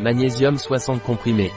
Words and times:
Magnésium 0.00 0.58
60 0.58 1.04
comprimés. 1.04 1.52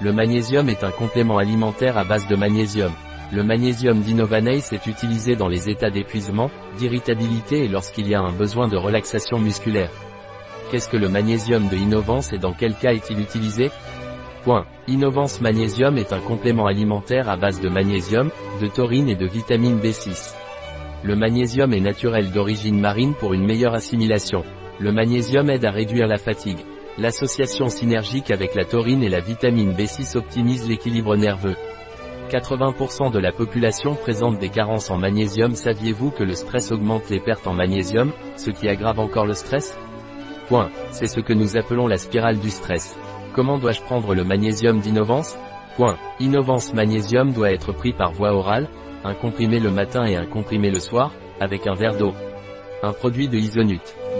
Le 0.00 0.14
magnésium 0.14 0.70
est 0.70 0.82
un 0.82 0.90
complément 0.90 1.36
alimentaire 1.36 1.98
à 1.98 2.04
base 2.04 2.26
de 2.26 2.36
magnésium. 2.36 2.90
Le 3.34 3.42
magnésium 3.42 4.00
d'Innovanace 4.00 4.72
est 4.72 4.86
utilisé 4.86 5.36
dans 5.36 5.48
les 5.48 5.68
états 5.68 5.90
d'épuisement, 5.90 6.50
d'irritabilité 6.78 7.64
et 7.64 7.68
lorsqu'il 7.68 8.08
y 8.08 8.14
a 8.14 8.20
un 8.22 8.32
besoin 8.32 8.66
de 8.66 8.78
relaxation 8.78 9.38
musculaire. 9.38 9.90
Qu'est-ce 10.70 10.88
que 10.88 10.96
le 10.96 11.10
magnésium 11.10 11.68
de 11.68 11.76
Innovance 11.76 12.32
et 12.32 12.38
dans 12.38 12.54
quel 12.54 12.74
cas 12.76 12.94
est-il 12.94 13.20
utilisé? 13.20 13.70
Point. 14.44 14.64
Innovance 14.88 15.42
Magnésium 15.42 15.98
est 15.98 16.14
un 16.14 16.20
complément 16.20 16.66
alimentaire 16.66 17.28
à 17.28 17.36
base 17.36 17.60
de 17.60 17.68
magnésium, 17.68 18.30
de 18.62 18.68
taurine 18.68 19.10
et 19.10 19.16
de 19.16 19.26
vitamine 19.26 19.80
B6. 19.80 20.34
Le 21.02 21.14
magnésium 21.14 21.74
est 21.74 21.80
naturel 21.80 22.30
d'origine 22.32 22.80
marine 22.80 23.12
pour 23.12 23.34
une 23.34 23.44
meilleure 23.44 23.74
assimilation. 23.74 24.44
Le 24.80 24.92
magnésium 24.92 25.50
aide 25.50 25.66
à 25.66 25.70
réduire 25.70 26.06
la 26.06 26.16
fatigue. 26.16 26.64
L'association 26.96 27.68
synergique 27.68 28.30
avec 28.30 28.54
la 28.54 28.64
taurine 28.64 29.02
et 29.02 29.08
la 29.08 29.18
vitamine 29.18 29.72
B6 29.72 30.16
optimise 30.16 30.68
l'équilibre 30.68 31.16
nerveux. 31.16 31.56
80% 32.30 33.10
de 33.10 33.18
la 33.18 33.32
population 33.32 33.96
présente 33.96 34.38
des 34.38 34.48
carences 34.48 34.90
en 34.90 34.96
magnésium. 34.96 35.56
Saviez-vous 35.56 36.12
que 36.12 36.22
le 36.22 36.34
stress 36.34 36.70
augmente 36.70 37.10
les 37.10 37.18
pertes 37.18 37.48
en 37.48 37.52
magnésium, 37.52 38.12
ce 38.36 38.50
qui 38.50 38.68
aggrave 38.68 39.00
encore 39.00 39.26
le 39.26 39.34
stress? 39.34 39.76
Point. 40.46 40.70
C'est 40.92 41.08
ce 41.08 41.18
que 41.18 41.32
nous 41.32 41.56
appelons 41.56 41.88
la 41.88 41.96
spirale 41.96 42.38
du 42.38 42.50
stress. 42.50 42.96
Comment 43.34 43.58
dois-je 43.58 43.82
prendre 43.82 44.14
le 44.14 44.22
magnésium 44.22 44.78
d'Innovance? 44.78 45.36
Point. 45.76 45.96
Innovance 46.20 46.74
magnésium 46.74 47.32
doit 47.32 47.50
être 47.50 47.72
pris 47.72 47.92
par 47.92 48.12
voie 48.12 48.32
orale, 48.32 48.68
un 49.02 49.14
comprimé 49.14 49.58
le 49.58 49.72
matin 49.72 50.04
et 50.04 50.14
un 50.14 50.26
comprimé 50.26 50.70
le 50.70 50.78
soir, 50.78 51.12
avec 51.40 51.66
un 51.66 51.74
verre 51.74 51.96
d'eau. 51.96 52.12
Un 52.84 52.92
produit 52.92 53.26
de 53.26 53.36
Isonut. 53.36 53.82